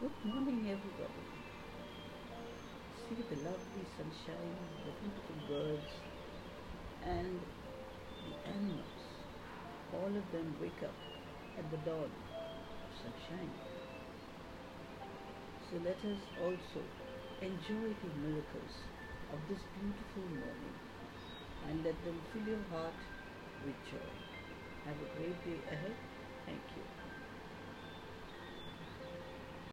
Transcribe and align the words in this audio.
Good 0.00 0.32
morning, 0.32 0.60
everybody. 0.70 1.26
See 2.94 3.18
the 3.18 3.42
lovely 3.42 3.82
sunshine, 3.98 4.54
the 4.86 4.92
beautiful 5.02 5.34
birds, 5.48 5.90
and 7.04 7.40
the 8.22 8.34
animals. 8.46 8.94
All 9.92 10.06
of 10.06 10.30
them 10.30 10.54
wake 10.62 10.84
up 10.84 10.94
at 11.58 11.68
the 11.72 11.78
dawn 11.78 12.12
of 12.14 12.90
sunshine. 13.02 13.50
So 15.68 15.78
let 15.82 15.98
us 15.98 16.22
also 16.46 16.86
enjoy 17.42 17.90
the 17.98 18.12
miracles 18.22 18.74
of 19.32 19.40
this 19.48 19.66
beautiful 19.74 20.22
morning 20.30 20.78
and 21.68 21.82
let 21.82 21.98
them 22.04 22.20
fill 22.32 22.46
your 22.46 22.62
heart 22.70 23.00
with 23.66 23.74
joy. 23.90 24.10
Have 24.86 24.94
a 24.94 25.18
great 25.18 25.42
day 25.44 25.58
ahead. 25.72 26.17